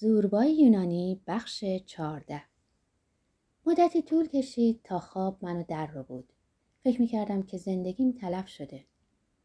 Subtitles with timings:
[0.00, 2.42] زوربای یونانی بخش چارده
[3.66, 6.32] مدتی طول کشید تا خواب منو در رو بود.
[6.84, 8.84] فکر می‌کردم که زندگیم تلف شده.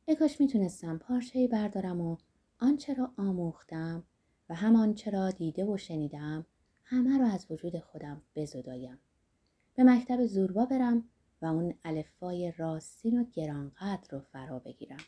[0.08, 2.18] اکاش می‌تونستم پارچه بردارم و
[2.60, 4.04] آنچه را آموختم
[4.50, 6.45] و هم آنچه را دیده و شنیدم
[6.83, 8.99] همه را از وجود خودم بزدایم.
[9.75, 11.09] به مکتب زوربا برم
[11.41, 15.04] و اون الفای راستین و گرانقدر رو فرا بگیرم.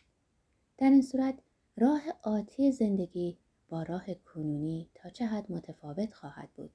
[0.77, 1.36] در این صورت
[1.77, 3.38] راه آتی زندگی
[3.70, 6.72] با راه کنونی تا چه حد متفاوت خواهد بود.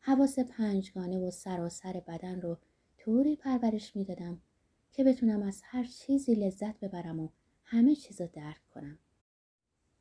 [0.00, 2.58] حواس پنجگانه و سراسر بدن رو
[2.98, 4.40] طوری پرورش می‌دادم
[4.92, 7.28] که بتونم از هر چیزی لذت ببرم و
[7.64, 8.98] همه چیز رو درک کنم.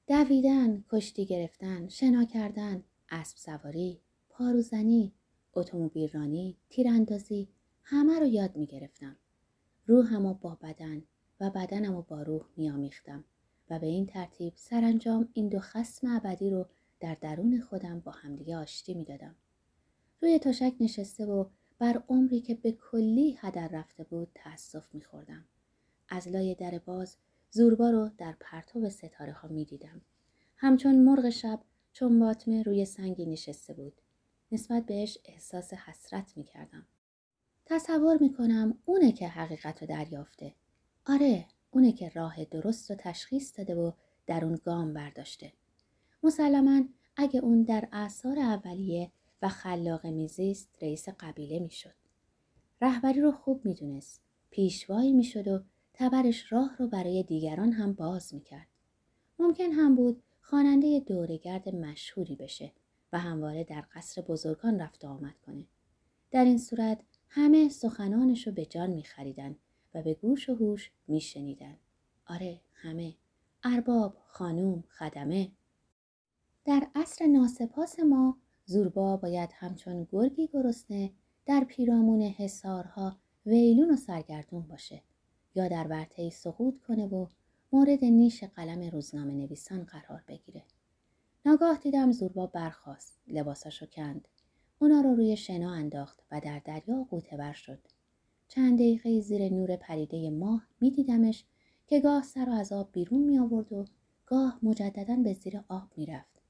[0.07, 5.13] دویدن، کشتی گرفتن، شنا کردن، اسب سواری، پاروزنی،
[5.53, 7.49] اتومبیل رانی، تیراندازی
[7.84, 9.15] همه رو یاد می گرفتم.
[9.85, 11.03] روحم با بدن
[11.40, 13.23] و بدنم و با روح میامیختم
[13.71, 16.66] و به این ترتیب سرانجام این دو خسم ابدی رو
[16.99, 19.35] در درون خودم با همدیگه آشتی می‌دادم.
[20.21, 21.45] روی تشک نشسته و
[21.79, 25.45] بر عمری که به کلی هدر رفته بود تأسف میخوردم.
[26.10, 27.18] از لای در باز
[27.51, 30.01] زوربا رو در پرتو ستاره ها می دیدم.
[30.57, 31.60] همچون مرغ شب
[31.93, 33.93] چون باطمه روی سنگی نشسته بود.
[34.51, 36.85] نسبت بهش احساس حسرت می کردم.
[37.65, 40.55] تصور می کنم اونه که حقیقت رو دریافته.
[41.05, 43.91] آره اونه که راه درست رو تشخیص داده و
[44.27, 45.53] در اون گام برداشته.
[46.23, 46.81] مسلما
[47.15, 51.93] اگه اون در اثار اولیه و خلاق میزیست رئیس قبیله می‌شد.
[52.81, 54.21] رهبری رو خوب می‌دونست.
[54.49, 55.59] پیشوایی می‌شد و
[55.93, 58.67] تبرش راه رو برای دیگران هم باز می‌کرد.
[59.39, 62.71] ممکن هم بود خواننده دورگرد مشهوری بشه
[63.13, 65.67] و همواره در قصر بزرگان رفت آمد کنه.
[66.31, 69.55] در این صورت همه سخنانش رو به جان میخریدن
[69.94, 71.78] و به گوش و هوش میشنیدن.
[72.28, 73.16] آره همه.
[73.63, 75.51] ارباب، خانوم، خدمه.
[76.66, 81.11] در عصر ناسپاس ما زوربا باید همچون گرگی گرسنه
[81.45, 85.01] در پیرامون حسارها ویلون و سرگردون باشه
[85.56, 87.27] یا در ورطه سقوط کنه و
[87.71, 90.63] مورد نیش قلم روزنامه نویسان قرار بگیره.
[91.45, 93.19] ناگاه دیدم زوربا برخواست.
[93.27, 94.27] لباساشو کند.
[94.79, 97.87] اونا رو روی شنا انداخت و در دریا قوطه شد.
[98.53, 101.45] چند دقیقه زیر نور پریده ماه میدیدمش
[101.88, 103.85] که گاه سر و از آب بیرون می آورد و
[104.25, 106.41] گاه مجددا به زیر آب می رفت.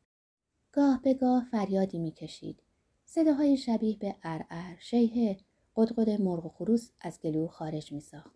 [0.72, 2.60] گاه به گاه فریادی می کشید.
[3.06, 5.38] صداهای شبیه به ارعر، شیهه،
[5.76, 8.36] قدقد مرغ و خروس از گلو خارج می ساخت.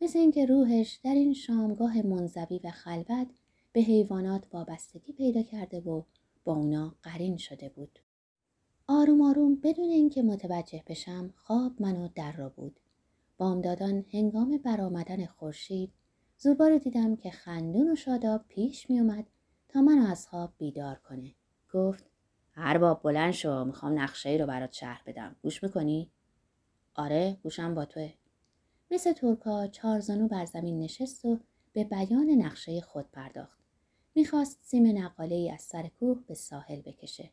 [0.00, 3.28] مثل اینکه روحش در این شامگاه منزوی و خلوت
[3.72, 6.02] به حیوانات وابستگی پیدا کرده و
[6.44, 7.98] با اونا قرین شده بود.
[8.88, 12.80] آروم آروم بدون اینکه متوجه بشم خواب منو در را بود.
[13.38, 15.92] بامدادان هنگام برآمدن خورشید
[16.38, 19.26] زوربا دیدم که خندون و شاداب پیش می اومد
[19.68, 21.34] تا منو از خواب بیدار کنه.
[21.72, 22.04] گفت
[22.52, 25.36] هر باب بلند شو می‌خوام نقشه ای رو برات شهر بدم.
[25.42, 26.10] گوش می‌کنی؟
[26.94, 28.12] آره گوشم با توه.
[28.90, 31.38] مثل ترکا چارزانو بر زمین نشست و
[31.72, 33.58] به بیان نقشه خود پرداخت.
[34.14, 37.30] می‌خواست سیم نقاله ای از سر کوه به ساحل بکشه.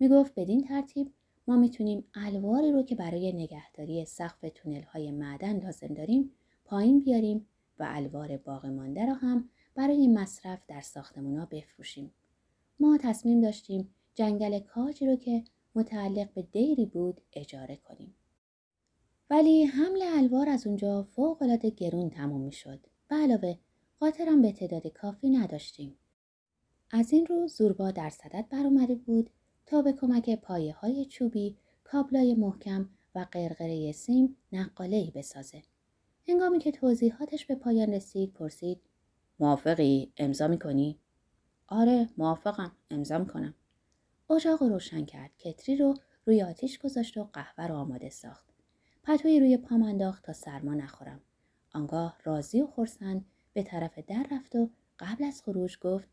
[0.00, 1.12] می‌گفت بدین ترتیب
[1.46, 6.30] ما می‌تونیم الواری رو که برای نگهداری سقف تونل های معدن لازم داریم
[6.64, 7.46] پایین بیاریم
[7.78, 12.10] و الوار باقی مانده را هم برای مصرف در ساختمونا بفروشیم.
[12.80, 15.44] ما تصمیم داشتیم جنگل کاجی رو که
[15.74, 18.14] متعلق به دیری بود اجاره کنیم.
[19.30, 23.54] ولی حمل الوار از اونجا فوقالعاده گرون تموم می‌شد و علاوه
[24.00, 25.94] قاطرم به تعداد کافی نداشتیم.
[26.90, 29.30] از این رو زوربا در صدد برآمده بود
[29.66, 35.62] تا به کمک پایه های چوبی، کابلای محکم و قرقره سیم نقاله بسازه.
[36.28, 38.80] هنگامی که توضیحاتش به پایان رسید پرسید
[39.40, 40.98] موافقی امضا می‌کنی؟
[41.68, 43.54] آره موافقم امضا می‌کنم.
[44.30, 45.94] اجاق رو روشن کرد کتری رو
[46.26, 48.48] روی آتیش گذاشت و قهوه رو آماده ساخت.
[49.02, 51.20] پتوی روی پام انداخت تا سرما نخورم.
[51.74, 56.08] آنگاه راضی و خورسند به طرف در رفت و قبل از خروج گفت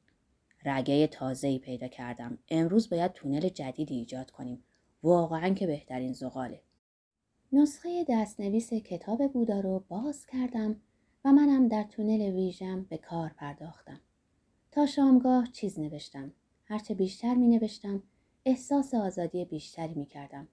[0.66, 2.38] رگه تازه‌ای پیدا کردم.
[2.50, 4.64] امروز باید تونل جدیدی ایجاد کنیم.
[5.04, 6.62] واقعا که بهترین زغاله.
[7.54, 10.76] نسخه دستنویس کتاب بودا رو باز کردم
[11.26, 14.00] و منم در تونل ویژم به کار پرداختم.
[14.72, 16.32] تا شامگاه چیز نوشتم.
[16.66, 18.04] هرچه بیشتر می نوشتم
[18.46, 20.48] احساس آزادی بیشتری می کردم.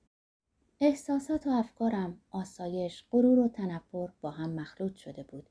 [0.81, 5.51] احساسات و افکارم، آسایش، غرور و تنفر با هم مخلوط شده بود.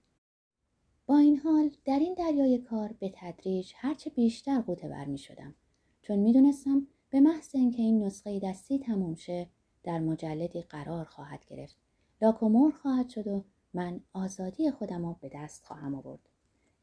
[1.07, 5.55] با این حال در این دریای کار به تدریج هرچه بیشتر قوطه بر می شدم.
[6.01, 9.49] چون می دونستم به محض اینکه این نسخه دستی تموم شه
[9.83, 11.77] در مجلدی قرار خواهد گرفت.
[12.21, 13.43] لاکومور خواهد شد و
[13.73, 16.29] من آزادی خودم را به دست خواهم آورد.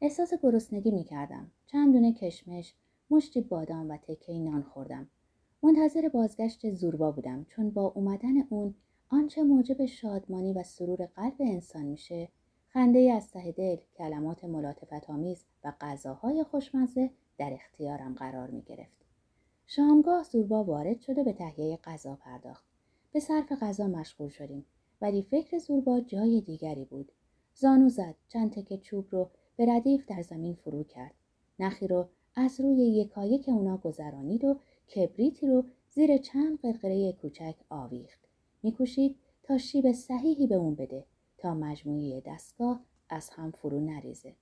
[0.01, 1.51] احساس گرسنگی می کردم.
[1.67, 2.73] چند دونه کشمش
[3.09, 5.09] مشتی بادام و تکه نان خوردم.
[5.63, 7.45] منتظر بازگشت زوربا بودم.
[7.49, 8.75] چون با اومدن اون
[9.09, 12.29] آنچه موجب شادمانی و سرور قلب انسان میشه
[12.75, 19.05] خنده از ته دل کلمات ملاتفت آمیز و غذاهای خوشمزه در اختیارم قرار می گرفت.
[19.67, 22.65] شامگاه زوربا وارد شده به تهیه غذا پرداخت.
[23.11, 24.65] به صرف غذا مشغول شدیم
[25.01, 27.11] ولی فکر زوربا جای دیگری بود.
[27.53, 31.13] زانو زد چند تکه چوب رو به ردیف در زمین فرو کرد.
[31.59, 34.59] نخی رو از روی یکایک اونا گذرانید و
[34.95, 38.19] کبریتی رو زیر چند قرقره کوچک آویخت.
[38.63, 41.05] میکوشید تا شیب صحیحی به اون بده
[41.45, 44.35] تا مجموعه دستگاه از هم فرو نریزه.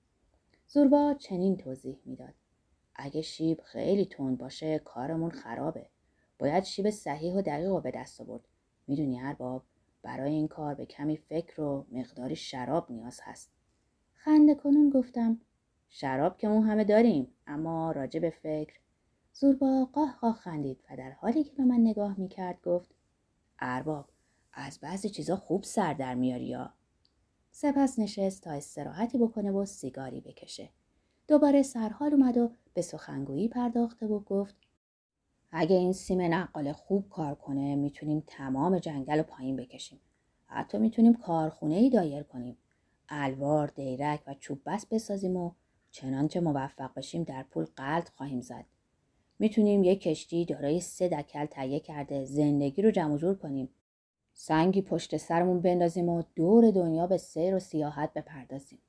[0.67, 2.33] زوربا چنین توضیح می‌داد.
[2.95, 5.89] اگه شیب خیلی تند باشه کارمون خرابه.
[6.39, 8.47] باید شیب صحیح و دقیق رو به دست آورد.
[8.87, 9.63] می‌دونی ارباب
[10.03, 13.51] برای این کار به کمی فکر و مقداری شراب نیاز هست.
[14.13, 15.41] خنده کنون گفتم
[15.89, 18.79] شراب که اون همه داریم اما راجع به فکر
[19.33, 22.95] زوربا قاه قاه خندید و در حالی که به من نگاه می‌کرد گفت
[23.59, 24.09] ارباب
[24.53, 26.73] از بعضی چیزا خوب سر در میاری یا
[27.55, 30.69] سپس نشست تا استراحتی بکنه و سیگاری بکشه.
[31.27, 34.55] دوباره سرحال اومد و به سخنگویی پرداخته و گفت
[35.51, 39.99] اگه این سیم نقال خوب کار کنه می‌تونیم تمام جنگل رو پایین بکشیم.
[40.45, 42.57] حتی می‌تونیم کارخونه ای دایر کنیم.
[43.09, 45.51] الوار دیرک و چوب بس بسازیم و
[45.91, 48.65] چنانچه موفق بشیم در پول قلط خواهیم زد.
[49.39, 53.69] می‌تونیم یک کشتی دارای سه دکل تهیه کرده زندگی رو جمع جور کنیم.
[54.33, 58.79] سنگی پشت سرمون بندازیم و دور دنیا به سیر و سیاحت بپردازیم.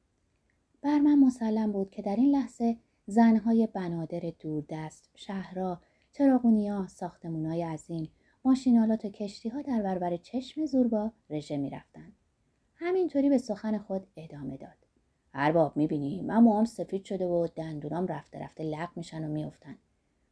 [0.82, 2.76] بر من مسلم بود که در این لحظه
[3.06, 5.80] زنهای بنادر دوردست شهرها
[6.12, 8.08] چراغونیا ساختمونای عظیم
[8.44, 12.12] ماشینالات و کشتی ها در برابر چشم زوربا رژه می‌رفتند.
[12.74, 14.76] همینطوری به سخن خود ادامه داد.
[15.34, 19.76] ارباب می‌بینی؟ من موام سفید شده و دندونام رفته رفته لق میشن و میافتن.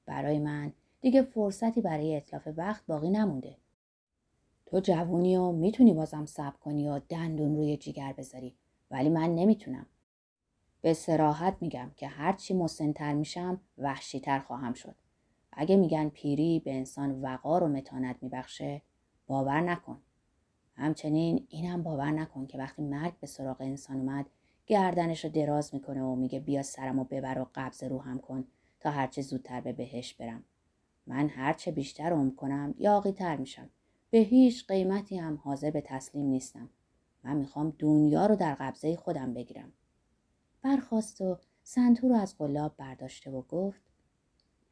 [0.06, 3.56] برای من دیگه فرصتی برای اطلاف وقت باقی نمونده.
[4.72, 8.54] تو جوونی و می‌تونی بازم صبر کنی و دندون روی جیگر بذاری.
[8.90, 9.86] ولی من نمی‌تونم.
[10.80, 14.94] به سراحت میگم که هرچی مسنتر میشم وحشیتر خواهم شد.
[15.52, 18.82] اگه میگن پیری به انسان وقار و متانت میبخشه
[19.26, 19.98] باور نکن.
[20.74, 24.26] همچنین اینم باور نکن که وقتی مرگ به سراغ انسان اومد
[24.66, 28.44] گردنش رو دراز می‌کنه و میگه بیا سرم و ببر و قبض روحم کن
[28.80, 30.44] تا هرچه زودتر به بهش برم.
[31.06, 33.70] من هرچه بیشتر عمر کنم یاقی تر میشم.
[34.12, 36.68] به هیچ قیمتی هم حاضر به تسلیم نیستم.
[37.24, 39.72] من می‌خوام دنیا رو در قبضه خودم بگیرم.
[40.62, 43.80] برخواست و سنتور رو از قلاب برداشته و گفت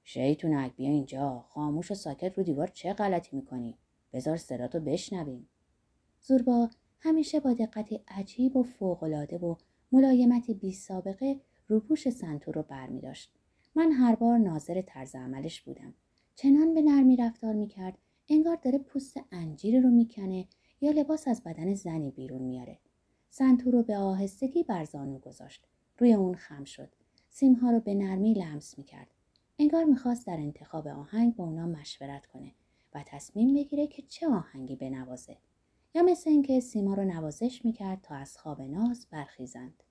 [0.05, 1.45] شیطونک بیا اینجا.
[1.49, 3.79] خاموش و ساکت رو دیوار چه غلطی می‌کنی؟
[4.13, 5.49] بذار صداتو بشنویم.
[6.21, 9.55] زوربا همیشه با دقت عجیب و فوقالعاده و
[9.93, 13.33] ملایمتی بی سابقه روپوش سنتور رو برمی داشت.
[13.75, 15.95] من هر بار ناظر طرز عملش بودم.
[16.35, 17.99] چنان به نرمی رفتار می کرد
[18.31, 20.47] انگار داره پوست انجیر رو می‌کنه
[20.81, 22.79] یا لباس از بدن زنی بیرون میاره.
[23.31, 25.67] سنتور رو به آهستگی بر زانو گذاشت.
[25.99, 26.89] روی اون خم شد.
[27.31, 29.07] سیمها رو به نرمی لمس می کرد.
[29.59, 32.53] انگار می‌خواست در انتخاب آهنگ با اونا مشورت کنه
[32.95, 35.37] و تصمیم بگیره که چه آهنگی بنوازه.
[35.95, 39.83] یا مثل اینکه سیما رو نوازش می‌کرد تا از خواب ناز برخیزند.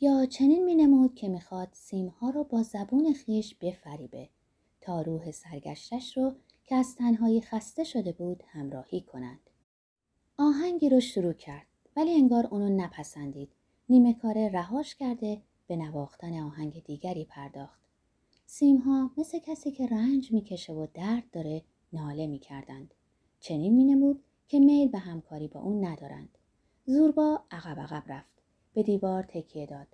[0.00, 4.28] یا چنین مینمود که می‌خواد سیمها رو با زبون خیش بفریبه
[4.80, 6.34] تا روح سرگشتش رو
[6.64, 9.50] که از تنهایی خسته شده بود همراهی کنند.
[10.38, 11.66] آهنگی رو شروع کرد
[11.96, 13.48] ولی انگار اونو نپسندید.
[13.88, 17.80] نیمه کاره رهاش کرده به نواختن آهنگ دیگری پرداخت.
[18.46, 22.94] سیمها مثل کسی که رنج می‌کشه و درد داره ناله می‌کردند.
[23.40, 26.38] چنین مینمود که میل به همکاری با اون ندارند.
[26.86, 28.42] زوربا عقب عقب رفت.
[28.74, 29.86] به دیوار تکیه داد.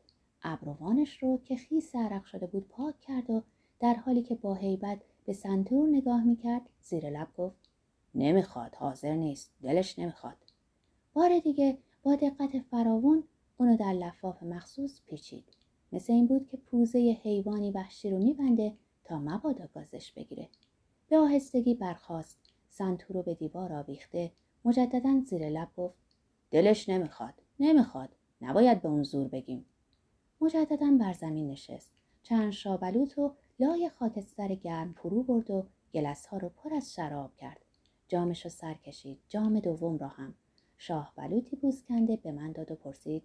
[0.42, 3.42] ابروانش رو که خیس عرق شده بود پاک کرد و
[3.80, 7.56] در حالی که با هیبت به سنتور نگاه می‌کرد زیر لب گفت
[8.14, 10.36] نمی‌خواد حاضر نیست دلش نمی‌خواد.
[11.14, 13.24] بار دیگه با دقت فراوون
[13.56, 15.44] اونو در لفاف مخصوص پیچید.
[15.92, 20.48] مثل این بود که پوزه حیوانی وحشی رو میبنده تا مبادا گازش بگیره.
[21.08, 22.38] به آهستگی برخاست
[22.70, 24.32] سنتور رو به دیوار آویخته
[24.64, 25.98] مجددا زیر لب گفت
[26.50, 28.08] دلش نمی‌خواد نمی‌خواد
[28.40, 29.64] نباید به اون زور بگیم.
[30.40, 31.90] مجددا بر زمین نشست.
[32.22, 37.36] چند شابلوت و لای خاکستر گرم فرو برد و گلس ها رو پر از شراب
[37.36, 37.60] کرد.
[38.08, 39.18] جامش رو سر کشید.
[39.28, 40.34] جام دوم را هم.
[40.76, 43.22] شاه بلوتی بوز کنده به من داد و پرسید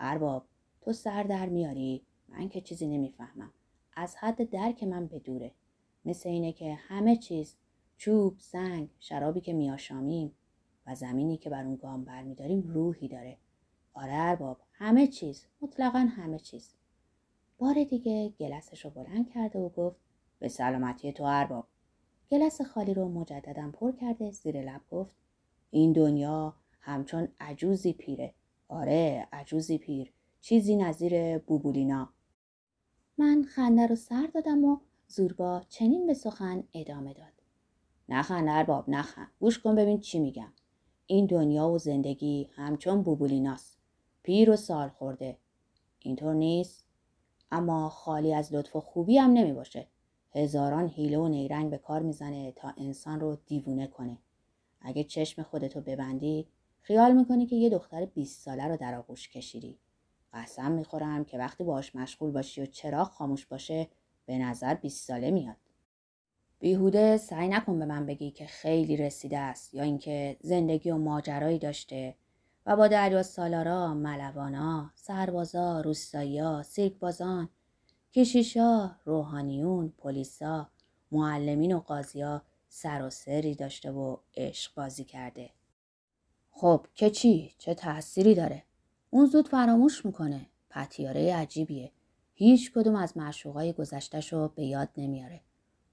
[0.00, 0.46] ارباب
[0.80, 3.52] تو سر در میاری؟ من که چیزی نمی‌فهمم.
[3.96, 5.52] از حد درک من به دوره.
[6.04, 7.56] مثل اینه که همه چیز
[7.96, 10.32] چوب سنگ شرابی که میاشامیم
[10.86, 13.36] و زمینی که بر اون گام برمیداریم روحی داره.
[13.94, 16.77] آره ارباب همه چیز مطلقا همه چیز.
[17.58, 19.96] بار دیگه گلسش رو بلند کرده و گفت
[20.38, 21.66] به سلامتی تو ارباب.
[22.30, 25.14] گلس خالی رو مجددا پر کرده زیر لب گفت
[25.70, 28.34] این دنیا همچون عجوزی پیره.
[28.68, 30.12] آره عجوزی پیر.
[30.40, 32.08] چیزی نظیر بوبولینا.
[33.18, 37.32] من خنده رو سر دادم و زوربا چنین به سخن ادامه داد.
[38.08, 40.52] نخند ارباب نخند گوش کن ببین چی میگم.
[41.06, 43.78] این دنیا و زندگی همچون بوبولیناست
[44.22, 45.38] پیر و سال خورده.
[45.98, 46.87] اینطور نیست؟
[47.50, 49.86] اما خالی از لطف و خوبی هم نمی باشه
[50.34, 54.18] هزاران حیله و نیرنگ به کار می‌زنه تا انسان رو دیوونه کنه.
[54.80, 56.46] اگه چشم خودتو ببندی
[56.80, 59.78] خیال می‌کنی که یه دختر 20 ساله رو در آغوش کشیدی.
[60.32, 63.88] قسم می‌خورم که وقتی باش مشغول باشی و چراغ خاموش باشه
[64.26, 65.56] به نظر 20 ساله میاد.
[66.60, 71.58] بیهوده سعی نکن به من بگی که خیلی رسیده است یا اینکه زندگی و ماجرایی
[71.58, 72.14] داشته.
[72.68, 77.48] و با دریا سالارا، ملوانا، سربازا، روستایی‌ها، سیرکبازان،
[78.12, 80.68] کشیشا، روحانیون، پلیسا،
[81.12, 85.50] معلمین و قاضیا سر و سری داشته و عشق بازی کرده.
[86.50, 88.62] خب که چی؟ چه تأثیری داره؟
[89.10, 90.46] اون زود فراموش می‌کنه.
[90.70, 91.92] پتیاره عجیبیه.
[92.34, 95.40] هیچ کدوم از معشوقای گذشتش رو به یاد نمیاره.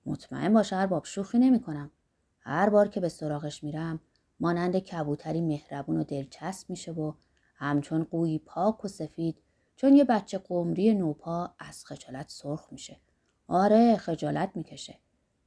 [0.05, 1.91] مطمئن باش ارباب شوخی نمی‌کنم.
[2.39, 4.00] هر بار که به سراغش میرم
[4.39, 7.13] مانند کبوتری مهربون و دلچسب میشه و
[7.56, 9.42] همچون قوی پاک و سفید
[9.75, 13.00] چون یه بچه قمری نوپا از خجالت سرخ میشه.
[13.48, 15.00] آره خجالت می‌کشه.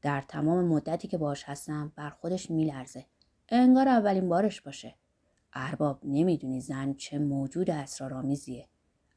[0.02, 3.06] در تمام مدتی که باش هستم بر خودش میلرزه.
[3.48, 4.94] انگار اولین بارش باشه.
[5.52, 8.68] ارباب نمی‌دونی زن چه موجود اسرارآمیزیه.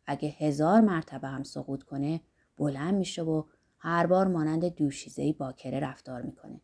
[0.05, 2.21] اگه هزار مرتبه هم سقوط کنه
[2.57, 3.43] بلند میشه و
[3.77, 6.61] هر بار مانند دوشیزهی باکره رفتار می‌کنه.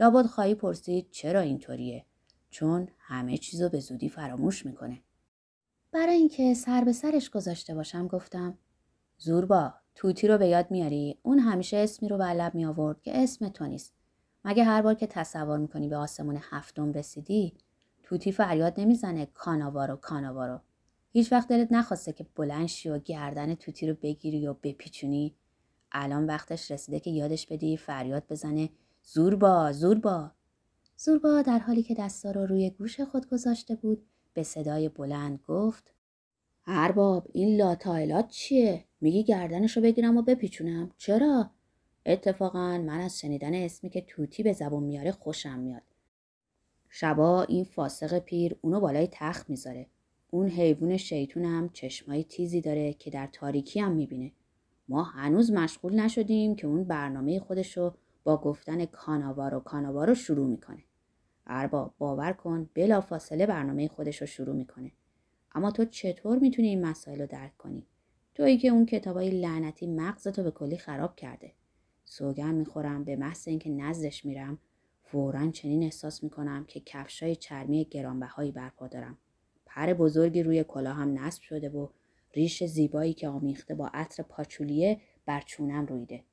[0.00, 2.06] لابد خواهی پرسید چرا اینطوریه؟
[2.50, 5.02] چون همه چیزو به زودی فراموش می‌کنه.
[5.92, 8.58] برای اینکه سر به سرش گذاشته باشم گفتم
[9.18, 13.22] زوربا توتی رو به یاد میاری؟ اون همیشه اسمی رو بر لب می آورد که
[13.22, 13.94] اسم تو نیست.
[14.44, 17.54] مگه هر بار که تصور می‌کنی به آسمون هفتم رسیدی
[18.02, 20.60] توتی فریاد نمی‌زنه کاناوارو کاناوارو
[21.12, 25.34] هیچ وقت دلت نخواسته که بلند و گردن توتی رو بگیری و بپیچونی.
[25.92, 28.70] الان وقتش رسیده که یادش بدی فریاد بزنه
[29.02, 30.30] زوربا زوربا.
[31.02, 35.94] زوربا در حالی که دستا رو روی گوش خود گذاشته بود به صدای بلند گفت
[36.66, 41.50] ارباب این لاتایلات چیه؟ میگی گردنش رو بگیرم و بپیچونم؟ چرا؟
[42.06, 45.82] اتفاقا من از شنیدن اسمی که توتی به زبون میاره خوشم میاد.
[46.88, 49.86] شبا این فاسق پیر اونو بالای تخت می‌ذاره.
[50.30, 54.32] اون حیوان شیطون هم چشمای تیزی داره که در تاریکی هم می‌بینه.
[54.88, 60.82] ما هنوز مشغول نشدیم که اون برنامه خودشو با گفتن کاناوارو کاناوارو شروع می‌کنه.
[61.50, 64.92] ارباب باور کن بلا فاصله برنامه خودش رو شروع می‌کنه.
[65.54, 67.86] اما تو چطور می‌تونی این مسائل رو درک کنی؟
[68.34, 71.52] تویی که اون کتابای لعنتی مغزتو به کلی خراب کرده.
[72.04, 74.58] سوگن می‌خورم به محض اینکه نزدش میرم
[75.02, 79.18] فورا چنین احساس می‌کنم که کفشای چرمی گرانبهایی برپا دارم.
[79.66, 81.88] پر بزرگی روی کلاهم نصب شده و
[82.34, 86.24] ریش زیبایی که آمیخته با عطر پاچولیه بر چونم رویده.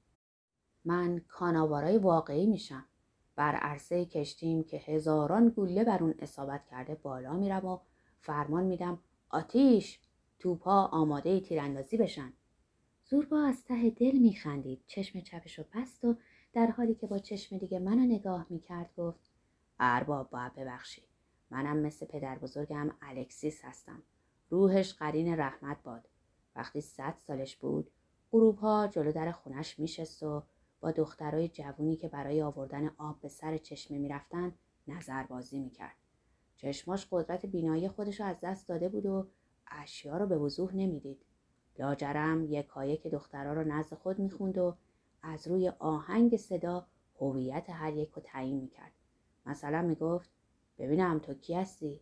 [0.85, 2.85] من کاناوارای واقعی میشم.
[3.37, 7.79] بر عرصه کشتیم که هزاران گوله بر اون اصابت کرده بالا میرم و
[8.19, 9.99] فرمان میدم آتیش
[10.39, 12.33] توپا آماده تیراندازی بشن.
[13.05, 16.15] زوربا از ته دل میخندید چشم چپش رو بست و
[16.53, 19.31] در حالی که با چشم دیگه منو نگاه می‌کرد گفت
[19.79, 21.01] ارباب باید ببخشی.
[21.49, 24.03] منم مثل پدر بزرگم الکسیس هستم.
[24.49, 26.09] روحش قرین رحمت باد.
[26.55, 27.91] وقتی صد سالش بود
[28.31, 30.43] غروب ها جلو در خونش میشست و
[30.81, 34.53] با دخترای جوونی که برای آوردن آب به سر چشمه می‌رفتن
[34.87, 35.95] نظربازی می‌کرد
[36.55, 39.27] چشماش قدرت بینایی خودش رو از دست داده بود و
[39.67, 41.25] اشیا رو به وضوح نمی‌دید.
[41.79, 44.75] لاجرم یکایک که دخترها رو نزد خود می‌خوند و
[45.21, 46.87] از روی آهنگ صدا
[47.19, 48.91] هویت هر یک رو تعیین می‌کرد.
[49.45, 50.29] مثلا می‌گفت
[50.77, 52.01] ببینم تو کی هستی؟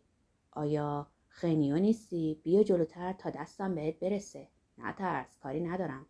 [0.50, 4.48] آیا خنیو نیستی؟ بیا جلوتر تا دستم بهت برسه.
[4.78, 6.06] نترس کاری ندارم.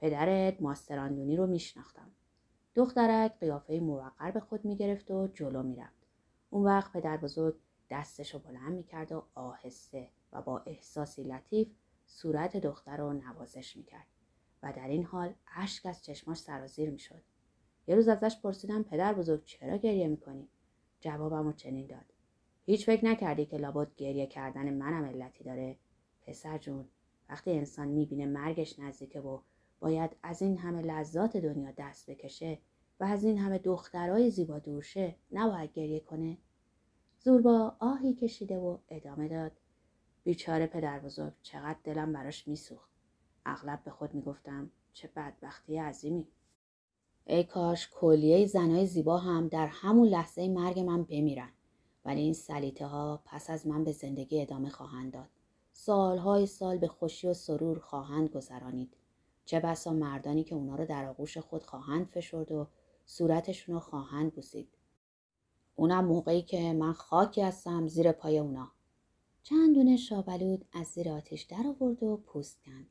[0.00, 2.10] پدرت ماستراندونی رو میشناختم.
[2.74, 6.06] دخترک قیافه موقر به خود می‌گرفت و جلو می‌رفت.
[6.50, 7.54] اون وقت پدر بزرگ
[7.90, 11.68] دستش رو بلند می‌کرد و آهسته و با احساسی لطیف
[12.06, 14.06] صورت دختر رو نوازش می‌کرد
[14.62, 17.22] و در این حال اشک از چشماش سرازیر می‌شد
[17.86, 20.48] یه روز ازش پرسیدم پدر بزرگ چرا گریه می‌کنی
[21.00, 22.12] جوابم رو چنین داد
[22.66, 25.76] هیچ فکر نکردی که لابد گریه کردن منم علتی داره
[26.22, 26.88] پسر جون
[27.28, 29.40] وقتی انسان می‌بینه مرگش نزدیکه و
[29.80, 32.58] باید از این همه لذات دنیا دست بکشه
[33.00, 36.38] و از این همه دخترای زیبا دورشه نباید گریه کنه.
[37.20, 39.52] زوربا آهی کشیده و ادامه داد.
[40.24, 42.90] بیچاره پدر بزرگ چقدر دلم براش میسوخت.
[43.46, 46.28] اغلب به خود می‌گفتم چه بدبختی عظیمی.
[47.26, 51.50] ای کاش کلیه زنای زیبا هم در همون لحظه مرگ من بمیرن.
[52.04, 55.28] ولی این سلیته ها پس از من به زندگی ادامه خواهند داد.
[55.72, 58.96] سالهای سال به خوشی و سرور خواهند گذرانید.
[59.44, 62.66] چه بسا مردانی که اونا رو در آغوش خود خواهند فشرد و
[63.06, 64.68] صورتشون رو خواهند بوسید.
[65.76, 68.72] اونم موقعی که من خاکی هستم زیر پای اونا.
[69.42, 72.86] چند دونه شابلود از زیر آتش در آورد و پوست کند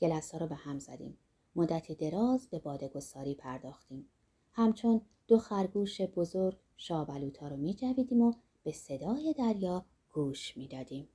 [0.00, 1.18] گلس ها رو به هم زدیم.
[1.56, 4.08] مدتی دراز به بادگساری پرداختیم.
[4.52, 7.76] همچون دو خرگوش بزرگ شابلوت ها رو می
[8.10, 11.08] و به صدای دریا گوش می دادیم.